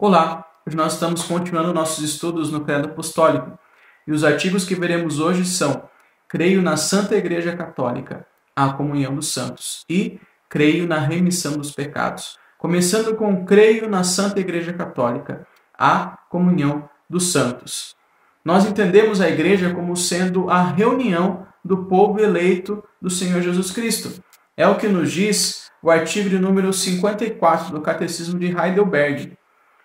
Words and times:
Olá, 0.00 0.46
hoje 0.64 0.76
nós 0.76 0.92
estamos 0.92 1.24
continuando 1.24 1.74
nossos 1.74 2.04
estudos 2.04 2.52
no 2.52 2.60
Credo 2.60 2.86
Apostólico 2.86 3.58
e 4.06 4.12
os 4.12 4.22
artigos 4.22 4.64
que 4.64 4.76
veremos 4.76 5.18
hoje 5.18 5.44
são 5.44 5.90
Creio 6.28 6.62
na 6.62 6.76
Santa 6.76 7.16
Igreja 7.16 7.56
Católica, 7.56 8.24
a 8.54 8.72
comunhão 8.74 9.16
dos 9.16 9.32
santos 9.32 9.84
e 9.90 10.20
Creio 10.48 10.86
na 10.86 11.00
remissão 11.00 11.58
dos 11.58 11.72
pecados. 11.72 12.38
Começando 12.58 13.16
com 13.16 13.44
Creio 13.44 13.88
na 13.88 14.04
Santa 14.04 14.38
Igreja 14.38 14.72
Católica, 14.72 15.44
a 15.76 16.16
comunhão 16.30 16.88
dos 17.10 17.32
santos. 17.32 17.96
Nós 18.44 18.66
entendemos 18.66 19.20
a 19.20 19.28
igreja 19.28 19.74
como 19.74 19.96
sendo 19.96 20.48
a 20.48 20.62
reunião 20.62 21.44
do 21.64 21.86
povo 21.86 22.20
eleito 22.20 22.84
do 23.02 23.10
Senhor 23.10 23.42
Jesus 23.42 23.72
Cristo. 23.72 24.22
É 24.56 24.64
o 24.68 24.76
que 24.76 24.86
nos 24.86 25.10
diz 25.10 25.68
o 25.82 25.90
artigo 25.90 26.38
número 26.38 26.72
54 26.72 27.72
do 27.72 27.80
Catecismo 27.80 28.38
de 28.38 28.56
Heidelberg 28.56 29.36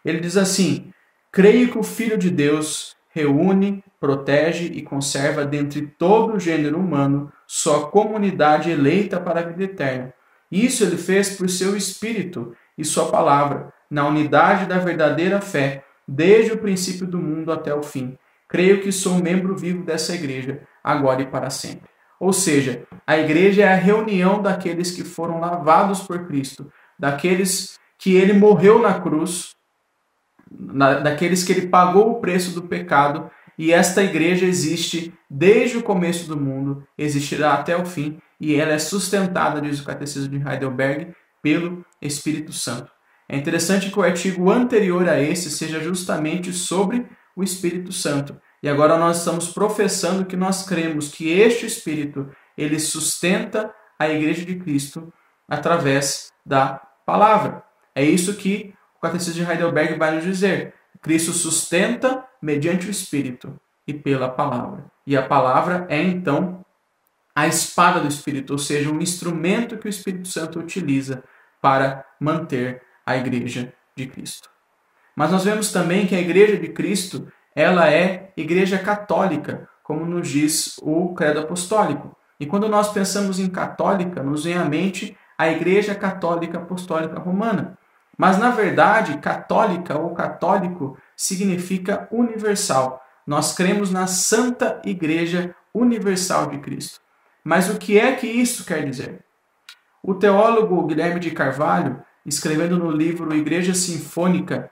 ele 0.03 0.19
diz 0.19 0.37
assim: 0.37 0.91
Creio 1.31 1.71
que 1.71 1.77
o 1.77 1.83
Filho 1.83 2.17
de 2.17 2.29
Deus 2.29 2.95
reúne, 3.09 3.83
protege 3.99 4.65
e 4.65 4.81
conserva 4.81 5.45
dentre 5.45 5.87
todo 5.87 6.33
o 6.33 6.39
gênero 6.39 6.79
humano 6.79 7.31
sua 7.47 7.89
comunidade 7.89 8.71
eleita 8.71 9.19
para 9.19 9.39
a 9.39 9.43
vida 9.43 9.63
eterna. 9.63 10.13
Isso 10.51 10.83
ele 10.83 10.97
fez 10.97 11.35
por 11.35 11.49
seu 11.49 11.75
Espírito 11.77 12.55
e 12.77 12.83
sua 12.83 13.09
palavra, 13.09 13.71
na 13.89 14.07
unidade 14.07 14.65
da 14.65 14.79
verdadeira 14.79 15.39
fé, 15.39 15.83
desde 16.07 16.51
o 16.51 16.57
princípio 16.57 17.05
do 17.05 17.19
mundo 17.19 17.51
até 17.51 17.73
o 17.73 17.83
fim. 17.83 18.17
Creio 18.49 18.81
que 18.81 18.91
sou 18.91 19.15
membro 19.15 19.55
vivo 19.55 19.83
dessa 19.83 20.13
igreja, 20.13 20.61
agora 20.83 21.21
e 21.21 21.27
para 21.27 21.49
sempre. 21.49 21.89
Ou 22.19 22.33
seja, 22.33 22.83
a 23.05 23.17
igreja 23.17 23.63
é 23.63 23.73
a 23.73 23.75
reunião 23.75 24.41
daqueles 24.41 24.91
que 24.91 25.03
foram 25.03 25.39
lavados 25.39 26.01
por 26.01 26.25
Cristo, 26.27 26.71
daqueles 26.97 27.79
que 27.97 28.15
ele 28.15 28.33
morreu 28.33 28.79
na 28.79 28.99
cruz 28.99 29.55
na, 30.57 30.95
daqueles 30.95 31.43
que 31.43 31.51
ele 31.51 31.67
pagou 31.67 32.11
o 32.11 32.21
preço 32.21 32.51
do 32.51 32.63
pecado, 32.63 33.29
e 33.57 33.71
esta 33.71 34.03
igreja 34.03 34.45
existe 34.45 35.13
desde 35.29 35.77
o 35.77 35.83
começo 35.83 36.27
do 36.27 36.39
mundo, 36.39 36.83
existirá 36.97 37.53
até 37.53 37.75
o 37.75 37.85
fim, 37.85 38.17
e 38.39 38.55
ela 38.55 38.73
é 38.73 38.79
sustentada, 38.79 39.61
diz 39.61 39.79
o 39.79 39.85
Catecismo 39.85 40.37
de 40.37 40.47
Heidelberg, 40.47 41.13
pelo 41.41 41.85
Espírito 42.01 42.51
Santo. 42.51 42.91
É 43.27 43.37
interessante 43.37 43.89
que 43.89 43.99
o 43.99 44.03
artigo 44.03 44.51
anterior 44.51 45.07
a 45.07 45.19
esse 45.19 45.49
seja 45.49 45.79
justamente 45.79 46.51
sobre 46.51 47.05
o 47.35 47.43
Espírito 47.43 47.91
Santo. 47.91 48.39
E 48.61 48.69
agora 48.69 48.97
nós 48.97 49.19
estamos 49.19 49.49
professando 49.49 50.25
que 50.25 50.35
nós 50.35 50.63
cremos 50.63 51.09
que 51.09 51.29
este 51.29 51.65
Espírito, 51.65 52.29
ele 52.57 52.79
sustenta 52.79 53.73
a 53.97 54.09
igreja 54.09 54.45
de 54.45 54.55
Cristo 54.55 55.11
através 55.47 56.31
da 56.45 56.81
palavra. 57.05 57.63
É 57.95 58.03
isso 58.03 58.35
que 58.35 58.73
Catecismo 59.03 59.43
de 59.43 59.51
Heidelberg 59.51 59.97
vai 59.99 60.15
nos 60.15 60.23
dizer: 60.23 60.73
Cristo 61.01 61.33
sustenta 61.33 62.25
mediante 62.41 62.87
o 62.87 62.91
Espírito 62.91 63.59
e 63.85 63.93
pela 63.93 64.29
palavra. 64.29 64.85
E 65.05 65.17
a 65.17 65.21
palavra 65.21 65.85
é 65.89 66.01
então 66.01 66.63
a 67.35 67.47
espada 67.47 67.99
do 67.99 68.07
Espírito, 68.07 68.53
ou 68.53 68.59
seja, 68.59 68.89
um 68.89 69.01
instrumento 69.01 69.77
que 69.77 69.87
o 69.87 69.89
Espírito 69.89 70.27
Santo 70.29 70.59
utiliza 70.59 71.23
para 71.61 72.05
manter 72.19 72.81
a 73.05 73.17
igreja 73.17 73.73
de 73.95 74.07
Cristo. 74.07 74.49
Mas 75.15 75.31
nós 75.31 75.43
vemos 75.43 75.71
também 75.71 76.07
que 76.07 76.15
a 76.15 76.21
igreja 76.21 76.57
de 76.57 76.69
Cristo, 76.69 77.27
ela 77.55 77.91
é 77.91 78.31
igreja 78.37 78.79
católica, 78.79 79.67
como 79.83 80.05
nos 80.05 80.29
diz 80.29 80.77
o 80.81 81.13
credo 81.13 81.41
apostólico. 81.41 82.15
E 82.39 82.45
quando 82.45 82.69
nós 82.69 82.91
pensamos 82.93 83.39
em 83.39 83.49
católica, 83.49 84.23
nos 84.23 84.45
vem 84.45 84.55
à 84.55 84.63
mente 84.65 85.17
a 85.37 85.49
igreja 85.49 85.93
católica 85.93 86.57
apostólica 86.57 87.19
romana. 87.19 87.77
Mas, 88.17 88.37
na 88.37 88.51
verdade, 88.51 89.17
católica 89.17 89.97
ou 89.97 90.13
católico 90.13 90.97
significa 91.15 92.07
universal. 92.11 93.01
Nós 93.25 93.53
cremos 93.53 93.91
na 93.91 94.05
Santa 94.07 94.81
Igreja 94.85 95.55
Universal 95.73 96.47
de 96.47 96.59
Cristo. 96.59 96.99
Mas 97.43 97.69
o 97.69 97.77
que 97.77 97.99
é 97.99 98.15
que 98.15 98.27
isso 98.27 98.65
quer 98.65 98.85
dizer? 98.85 99.23
O 100.01 100.13
teólogo 100.13 100.85
Guilherme 100.85 101.19
de 101.19 101.31
Carvalho, 101.31 102.03
escrevendo 102.25 102.77
no 102.77 102.91
livro 102.91 103.33
Igreja 103.35 103.73
Sinfônica, 103.73 104.69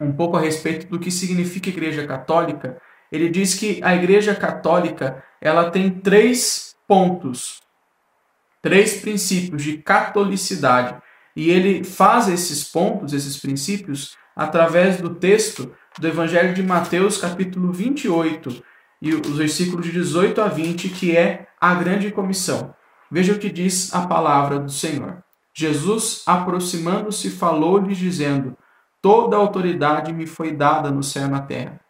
um 0.00 0.12
pouco 0.12 0.36
a 0.36 0.40
respeito 0.40 0.86
do 0.88 0.98
que 0.98 1.10
significa 1.10 1.68
Igreja 1.68 2.06
Católica, 2.06 2.80
ele 3.10 3.28
diz 3.28 3.54
que 3.54 3.80
a 3.82 3.94
Igreja 3.94 4.34
Católica 4.34 5.22
ela 5.40 5.70
tem 5.70 5.90
três 5.90 6.76
pontos, 6.86 7.62
três 8.60 9.00
princípios 9.00 9.62
de 9.62 9.78
catolicidade 9.78 11.00
e 11.36 11.50
ele 11.50 11.84
faz 11.84 12.28
esses 12.28 12.64
pontos, 12.64 13.12
esses 13.12 13.36
princípios, 13.36 14.16
através 14.34 14.96
do 14.96 15.14
texto 15.14 15.70
do 15.98 16.08
Evangelho 16.08 16.54
de 16.54 16.62
Mateus, 16.62 17.18
capítulo 17.18 17.70
28, 17.70 18.62
e 19.02 19.14
os 19.14 19.36
versículos 19.36 19.84
de 19.84 19.92
18 19.92 20.40
a 20.40 20.48
20, 20.48 20.88
que 20.88 21.14
é 21.14 21.46
a 21.60 21.74
grande 21.74 22.10
comissão. 22.10 22.74
Veja 23.10 23.34
o 23.34 23.38
que 23.38 23.50
diz 23.50 23.94
a 23.94 24.06
palavra 24.06 24.58
do 24.58 24.72
Senhor. 24.72 25.22
Jesus, 25.54 26.22
aproximando-se, 26.26 27.30
falou-lhes, 27.30 27.98
dizendo: 27.98 28.56
Toda 29.02 29.36
autoridade 29.36 30.12
me 30.12 30.26
foi 30.26 30.52
dada 30.52 30.90
no 30.90 31.02
céu 31.02 31.26
e 31.26 31.30
na 31.30 31.40
terra. 31.40 31.80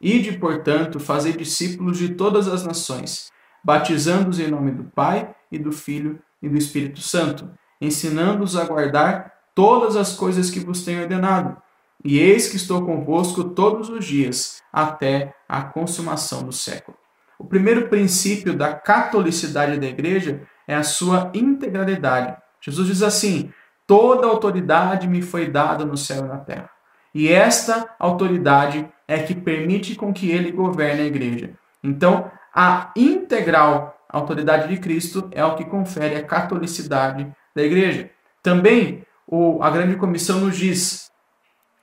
Ide, 0.00 0.32
portanto, 0.32 0.98
fazer 0.98 1.36
discípulos 1.36 1.98
de 1.98 2.10
todas 2.10 2.48
as 2.48 2.64
nações, 2.64 3.30
batizando-os 3.64 4.38
em 4.38 4.48
nome 4.48 4.72
do 4.72 4.84
Pai 4.84 5.34
e 5.50 5.58
do 5.58 5.72
Filho 5.72 6.18
e 6.42 6.48
do 6.48 6.58
Espírito 6.58 7.00
Santo 7.00 7.48
ensinando-os 7.80 8.56
a 8.56 8.64
guardar 8.64 9.32
todas 9.54 9.96
as 9.96 10.14
coisas 10.14 10.50
que 10.50 10.60
vos 10.60 10.84
tenho 10.84 11.02
ordenado. 11.02 11.56
E 12.04 12.18
eis 12.18 12.48
que 12.48 12.56
estou 12.56 12.84
convosco 12.84 13.42
todos 13.44 13.88
os 13.88 14.04
dias, 14.04 14.62
até 14.72 15.34
a 15.48 15.62
consumação 15.62 16.42
do 16.42 16.52
século. 16.52 16.96
O 17.38 17.44
primeiro 17.44 17.88
princípio 17.88 18.54
da 18.54 18.74
catolicidade 18.74 19.78
da 19.78 19.86
igreja 19.86 20.42
é 20.66 20.74
a 20.74 20.82
sua 20.82 21.30
integralidade. 21.34 22.36
Jesus 22.60 22.88
diz 22.88 23.02
assim: 23.02 23.52
Toda 23.86 24.26
autoridade 24.26 25.06
me 25.06 25.22
foi 25.22 25.48
dada 25.48 25.84
no 25.84 25.96
céu 25.96 26.24
e 26.24 26.28
na 26.28 26.38
terra. 26.38 26.70
E 27.14 27.28
esta 27.28 27.94
autoridade 27.98 28.88
é 29.08 29.18
que 29.18 29.34
permite 29.34 29.94
com 29.94 30.12
que 30.12 30.30
ele 30.30 30.52
governe 30.52 31.02
a 31.02 31.06
igreja. 31.06 31.54
Então, 31.82 32.30
a 32.54 32.90
integral 32.96 33.96
autoridade 34.08 34.68
de 34.68 34.78
Cristo 34.78 35.28
é 35.32 35.44
o 35.44 35.54
que 35.54 35.64
confere 35.64 36.16
a 36.16 36.24
catolicidade 36.24 37.30
da 37.56 37.62
igreja. 37.62 38.10
Também 38.42 39.02
o, 39.26 39.62
a 39.62 39.70
grande 39.70 39.96
comissão 39.96 40.40
nos 40.40 40.56
diz: 40.56 41.10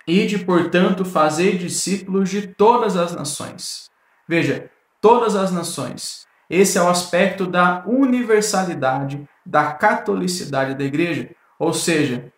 Ide, 0.08 0.38
portanto, 0.40 1.04
fazer 1.04 1.58
discípulos 1.58 2.30
de 2.30 2.48
todas 2.48 2.96
as 2.96 3.14
nações. 3.14 3.90
Veja, 4.30 4.70
todas 5.02 5.36
as 5.36 5.52
nações. 5.52 6.28
Esse 6.50 6.78
é 6.78 6.82
o 6.82 6.90
aspecto 6.90 7.48
da 7.48 7.84
universalidade, 7.88 9.28
da 9.44 9.74
catolicidade 9.74 10.76
da 10.76 10.84
igreja. 10.84 11.32
Ou 11.58 11.74
seja, 11.74 12.32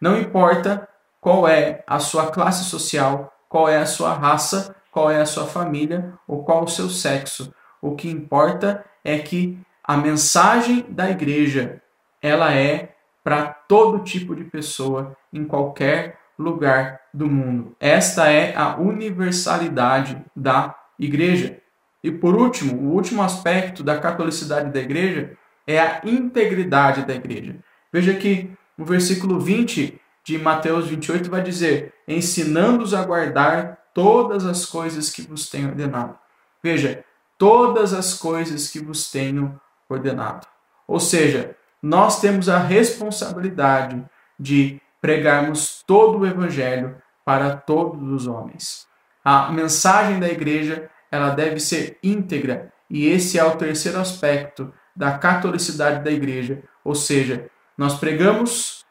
não 0.00 0.18
importa 0.18 0.88
qual 1.20 1.46
é 1.46 1.84
a 1.86 1.98
sua 1.98 2.30
classe 2.30 2.64
social, 2.64 3.32
qual 3.48 3.68
é 3.68 3.76
a 3.76 3.86
sua 3.86 4.14
raça, 4.14 4.74
qual 4.90 5.10
é 5.10 5.20
a 5.20 5.26
sua 5.26 5.46
família 5.46 6.14
ou 6.26 6.42
qual 6.42 6.64
o 6.64 6.68
seu 6.68 6.88
sexo. 6.88 7.52
O 7.82 7.94
que 7.94 8.08
importa 8.08 8.84
é 9.04 9.18
que 9.18 9.58
a 9.84 9.96
mensagem 9.96 10.86
da 10.88 11.10
igreja 11.10 11.82
ela 12.22 12.54
é 12.54 12.94
para 13.22 13.46
todo 13.46 14.04
tipo 14.04 14.34
de 14.34 14.44
pessoa 14.44 15.16
em 15.32 15.44
qualquer 15.44 16.18
lugar 16.38 17.00
do 17.12 17.26
mundo. 17.26 17.76
Esta 17.80 18.30
é 18.30 18.56
a 18.56 18.76
universalidade 18.76 20.24
da 20.34 20.74
igreja. 20.98 21.58
E 22.02 22.10
por 22.10 22.34
último, 22.36 22.76
o 22.80 22.94
último 22.94 23.22
aspecto 23.22 23.82
da 23.82 23.98
catolicidade 23.98 24.70
da 24.70 24.80
igreja 24.80 25.36
é 25.66 25.78
a 25.78 26.00
integridade 26.04 27.04
da 27.04 27.14
igreja. 27.14 27.56
Veja 27.92 28.14
que 28.14 28.50
no 28.76 28.84
versículo 28.84 29.40
20 29.40 30.00
de 30.24 30.38
Mateus 30.38 30.86
28 30.86 31.28
vai 31.28 31.42
dizer: 31.42 31.92
ensinando-os 32.06 32.94
a 32.94 33.04
guardar 33.04 33.78
todas 33.92 34.46
as 34.46 34.64
coisas 34.64 35.10
que 35.10 35.22
vos 35.22 35.50
tenho 35.50 35.68
ordenado. 35.68 36.16
Veja, 36.62 37.04
todas 37.36 37.92
as 37.92 38.14
coisas 38.14 38.68
que 38.70 38.78
vos 38.78 39.10
tenho 39.10 39.60
ordenado. 39.88 40.46
Ou 40.86 41.00
seja, 41.00 41.56
nós 41.82 42.20
temos 42.20 42.48
a 42.48 42.58
responsabilidade 42.58 44.04
de 44.38 44.80
pregarmos 45.00 45.82
todo 45.86 46.18
o 46.18 46.26
evangelho 46.26 46.96
para 47.24 47.56
todos 47.56 48.10
os 48.10 48.26
homens. 48.26 48.86
A 49.24 49.52
mensagem 49.52 50.18
da 50.18 50.28
igreja, 50.28 50.90
ela 51.10 51.30
deve 51.30 51.60
ser 51.60 51.98
íntegra, 52.02 52.72
e 52.90 53.06
esse 53.06 53.38
é 53.38 53.44
o 53.44 53.56
terceiro 53.56 53.98
aspecto 53.98 54.72
da 54.96 55.18
catolicidade 55.18 56.02
da 56.02 56.10
igreja, 56.10 56.62
ou 56.82 56.94
seja, 56.94 57.50
nós 57.76 57.98
pregamos 57.98 58.84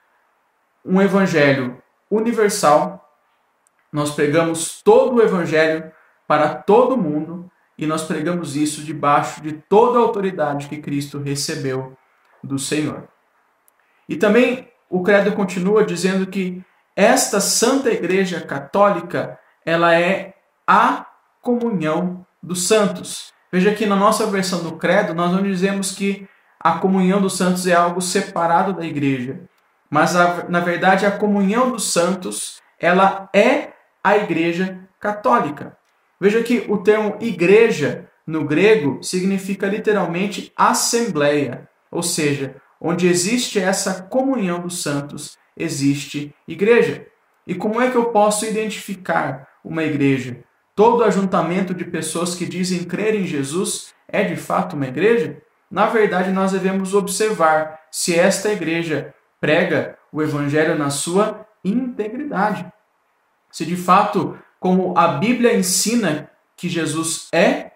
um 0.85 1.01
evangelho 1.01 1.81
universal, 2.09 3.03
nós 3.91 4.11
pregamos 4.11 4.81
todo 4.81 5.15
o 5.15 5.21
evangelho 5.21 5.91
para 6.27 6.55
todo 6.55 6.97
mundo 6.97 7.49
e 7.77 7.85
nós 7.85 8.03
pregamos 8.03 8.55
isso 8.55 8.83
debaixo 8.83 9.41
de 9.41 9.53
toda 9.53 9.99
a 9.99 10.01
autoridade 10.01 10.67
que 10.67 10.77
Cristo 10.77 11.19
recebeu 11.19 11.97
do 12.43 12.57
Senhor. 12.57 13.07
E 14.07 14.15
também 14.15 14.67
o 14.89 15.01
credo 15.03 15.33
continua 15.33 15.85
dizendo 15.85 16.27
que 16.27 16.63
esta 16.95 17.39
Santa 17.39 17.91
Igreja 17.91 18.41
Católica, 18.41 19.37
ela 19.65 19.93
é 19.93 20.33
a 20.65 21.05
comunhão 21.41 22.25
dos 22.41 22.67
santos. 22.67 23.31
Veja 23.51 23.73
que 23.73 23.85
na 23.85 23.95
nossa 23.95 24.25
versão 24.27 24.63
do 24.63 24.77
credo, 24.77 25.13
nós 25.13 25.31
não 25.31 25.43
dizemos 25.43 25.91
que 25.91 26.27
a 26.59 26.79
comunhão 26.79 27.21
dos 27.21 27.37
santos 27.37 27.67
é 27.67 27.73
algo 27.73 28.01
separado 28.01 28.73
da 28.73 28.85
igreja. 28.85 29.41
Mas, 29.89 30.13
na 30.49 30.59
verdade, 30.59 31.05
a 31.05 31.11
comunhão 31.11 31.71
dos 31.71 31.91
santos, 31.91 32.61
ela 32.79 33.29
é 33.33 33.69
a 34.03 34.17
igreja 34.17 34.79
católica. 34.99 35.77
Veja 36.19 36.41
que 36.43 36.65
o 36.67 36.77
termo 36.77 37.17
igreja, 37.21 38.09
no 38.25 38.43
grego, 38.43 39.01
significa 39.01 39.67
literalmente 39.67 40.51
assembleia. 40.57 41.69
Ou 41.91 42.03
seja, 42.03 42.55
onde 42.79 43.07
existe 43.07 43.59
essa 43.59 44.03
comunhão 44.03 44.61
dos 44.61 44.81
santos, 44.81 45.37
existe 45.55 46.33
igreja. 46.47 47.07
E 47.45 47.55
como 47.55 47.81
é 47.81 47.89
que 47.89 47.97
eu 47.97 48.11
posso 48.11 48.45
identificar 48.45 49.47
uma 49.63 49.83
igreja? 49.83 50.43
Todo 50.75 51.03
ajuntamento 51.03 51.73
de 51.73 51.85
pessoas 51.85 52.35
que 52.35 52.45
dizem 52.45 52.83
crer 52.83 53.15
em 53.15 53.25
Jesus 53.25 53.93
é 54.07 54.23
de 54.23 54.35
fato 54.35 54.75
uma 54.75 54.87
igreja? 54.87 55.41
Na 55.69 55.87
verdade, 55.87 56.31
nós 56.31 56.51
devemos 56.51 56.93
observar 56.93 57.79
se 57.91 58.17
esta 58.17 58.51
igreja 58.51 59.13
prega 59.39 59.97
o 60.11 60.21
evangelho 60.21 60.77
na 60.77 60.89
sua 60.89 61.45
integridade. 61.63 62.65
Se 63.51 63.65
de 63.65 63.75
fato, 63.75 64.37
como 64.59 64.97
a 64.97 65.07
Bíblia 65.07 65.55
ensina 65.55 66.29
que 66.55 66.69
Jesus 66.69 67.27
é, 67.31 67.71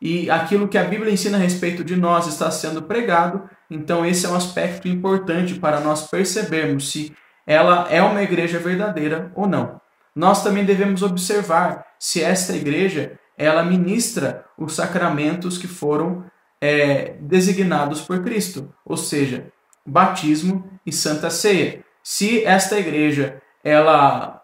e 0.00 0.30
aquilo 0.30 0.68
que 0.68 0.78
a 0.78 0.84
Bíblia 0.84 1.12
ensina 1.12 1.38
a 1.38 1.40
respeito 1.40 1.82
de 1.82 1.96
nós 1.96 2.26
está 2.26 2.50
sendo 2.50 2.82
pregado, 2.82 3.48
então 3.70 4.04
esse 4.04 4.26
é 4.26 4.28
um 4.28 4.34
aspecto 4.34 4.88
importante 4.88 5.54
para 5.54 5.80
nós 5.80 6.08
percebermos 6.08 6.90
se 6.90 7.14
ela 7.46 7.86
é 7.90 8.02
uma 8.02 8.22
igreja 8.22 8.58
verdadeira 8.58 9.32
ou 9.34 9.46
não. 9.46 9.80
Nós 10.14 10.42
também 10.42 10.64
devemos 10.64 11.02
observar 11.02 11.84
se 11.98 12.22
esta 12.22 12.54
igreja 12.54 13.18
ela 13.38 13.62
ministra 13.62 14.44
os 14.58 14.74
sacramentos 14.74 15.58
que 15.58 15.66
foram 15.66 16.24
é, 16.60 17.16
designados 17.20 18.00
por 18.00 18.22
Cristo, 18.22 18.74
ou 18.84 18.96
seja, 18.96 19.52
batismo 19.84 20.70
e 20.84 20.92
santa 20.92 21.30
ceia. 21.30 21.84
Se 22.02 22.44
esta 22.44 22.78
igreja 22.78 23.42
ela 23.62 24.42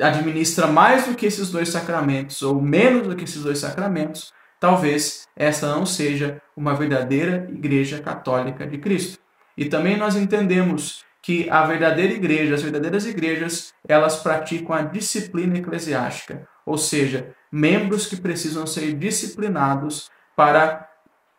administra 0.00 0.66
mais 0.66 1.06
do 1.06 1.14
que 1.14 1.26
esses 1.26 1.50
dois 1.50 1.68
sacramentos 1.68 2.40
ou 2.42 2.60
menos 2.60 3.08
do 3.08 3.16
que 3.16 3.24
esses 3.24 3.42
dois 3.42 3.58
sacramentos, 3.58 4.32
talvez 4.60 5.26
essa 5.36 5.68
não 5.74 5.86
seja 5.86 6.40
uma 6.56 6.74
verdadeira 6.74 7.48
igreja 7.50 8.00
católica 8.00 8.66
de 8.66 8.78
Cristo. 8.78 9.18
E 9.56 9.64
também 9.66 9.96
nós 9.96 10.16
entendemos 10.16 11.04
que 11.22 11.48
a 11.50 11.64
verdadeira 11.66 12.12
igreja, 12.12 12.54
as 12.54 12.62
verdadeiras 12.62 13.06
igrejas, 13.06 13.74
elas 13.86 14.16
praticam 14.16 14.74
a 14.74 14.82
disciplina 14.82 15.58
eclesiástica, 15.58 16.48
ou 16.64 16.78
seja, 16.78 17.34
membros 17.50 18.06
que 18.06 18.16
precisam 18.16 18.66
ser 18.66 18.94
disciplinados 18.94 20.10
para 20.36 20.88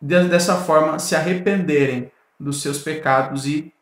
dessa 0.00 0.56
forma 0.56 0.98
se 0.98 1.14
arrependerem 1.14 2.10
dos 2.38 2.62
seus 2.62 2.78
pecados 2.78 3.46
e 3.46 3.72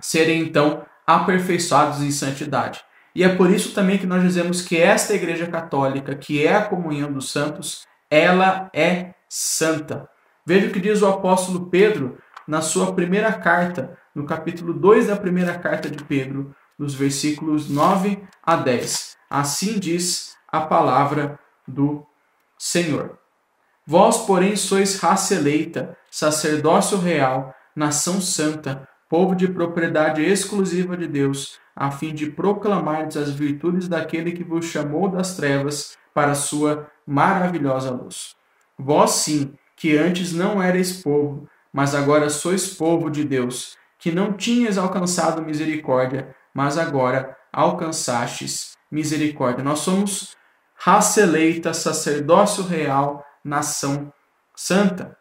serem 0.00 0.42
então 0.42 0.84
aperfeiçoados 1.06 2.02
em 2.02 2.10
santidade. 2.10 2.80
E 3.14 3.24
é 3.24 3.28
por 3.34 3.50
isso 3.50 3.74
também 3.74 3.98
que 3.98 4.06
nós 4.06 4.22
dizemos 4.22 4.60
que 4.62 4.76
esta 4.76 5.14
igreja 5.14 5.46
católica, 5.46 6.14
que 6.14 6.46
é 6.46 6.54
a 6.54 6.64
comunhão 6.64 7.10
dos 7.10 7.30
santos, 7.32 7.86
ela 8.10 8.70
é 8.72 9.14
santa. 9.28 10.08
Veja 10.44 10.68
o 10.68 10.72
que 10.72 10.80
diz 10.80 11.02
o 11.02 11.06
apóstolo 11.06 11.66
Pedro 11.66 12.18
na 12.46 12.62
sua 12.62 12.94
primeira 12.94 13.32
carta, 13.32 13.98
no 14.14 14.24
capítulo 14.24 14.72
2 14.72 15.08
da 15.08 15.16
primeira 15.16 15.58
carta 15.58 15.90
de 15.90 16.02
Pedro, 16.02 16.54
nos 16.78 16.94
versículos 16.94 17.68
9 17.68 18.22
a 18.42 18.56
10. 18.56 19.16
Assim 19.28 19.78
diz 19.78 20.36
a 20.50 20.60
palavra 20.60 21.38
do 21.66 22.06
Senhor. 22.58 23.18
Vós, 23.86 24.18
porém, 24.18 24.56
sois 24.56 24.98
raça 24.98 25.34
eleita, 25.34 25.96
sacerdócio 26.10 26.98
real, 26.98 27.54
nação 27.74 28.20
santa, 28.20 28.88
povo 29.08 29.34
de 29.34 29.48
propriedade 29.48 30.22
exclusiva 30.22 30.96
de 30.96 31.06
Deus, 31.06 31.58
a 31.74 31.90
fim 31.90 32.14
de 32.14 32.30
proclamar 32.30 33.06
as 33.06 33.30
virtudes 33.30 33.88
daquele 33.88 34.32
que 34.32 34.44
vos 34.44 34.66
chamou 34.66 35.08
das 35.08 35.36
trevas 35.36 35.96
para 36.12 36.32
a 36.32 36.34
sua 36.34 36.90
maravilhosa 37.08 37.90
luz. 37.90 38.36
Vós 38.78 39.12
sim, 39.12 39.54
que 39.74 39.96
antes 39.96 40.32
não 40.32 40.62
erais 40.62 41.02
povo, 41.02 41.48
mas 41.72 41.94
agora 41.94 42.28
sois 42.28 42.74
povo 42.74 43.10
de 43.10 43.24
Deus, 43.24 43.76
que 43.98 44.12
não 44.12 44.32
tinhas 44.32 44.76
alcançado 44.76 45.42
misericórdia, 45.42 46.34
mas 46.54 46.76
agora 46.76 47.36
alcançastes 47.52 48.76
misericórdia. 48.90 49.64
Nós 49.64 49.80
somos 49.80 50.36
raça 50.76 51.22
eleita, 51.22 51.72
sacerdócio 51.72 52.64
real, 52.64 53.24
nação 53.42 54.12
santa. 54.54 55.16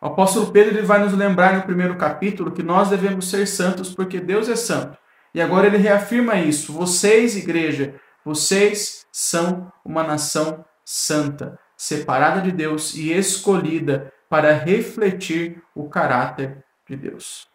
O 0.00 0.06
apóstolo 0.06 0.52
Pedro 0.52 0.76
ele 0.76 0.86
vai 0.86 0.98
nos 0.98 1.14
lembrar 1.14 1.54
no 1.54 1.62
primeiro 1.62 1.96
capítulo 1.96 2.52
que 2.52 2.62
nós 2.62 2.90
devemos 2.90 3.30
ser 3.30 3.46
santos 3.46 3.94
porque 3.94 4.20
Deus 4.20 4.48
é 4.48 4.56
santo. 4.56 4.96
E 5.34 5.40
agora 5.40 5.66
ele 5.66 5.78
reafirma 5.78 6.36
isso. 6.36 6.72
Vocês, 6.72 7.36
igreja, 7.36 7.94
vocês 8.24 9.06
são 9.10 9.72
uma 9.84 10.02
nação 10.02 10.64
santa, 10.84 11.58
separada 11.76 12.40
de 12.40 12.52
Deus 12.52 12.94
e 12.94 13.12
escolhida 13.12 14.12
para 14.28 14.52
refletir 14.52 15.62
o 15.74 15.88
caráter 15.88 16.64
de 16.88 16.96
Deus. 16.96 17.53